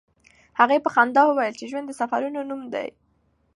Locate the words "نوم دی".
2.49-2.89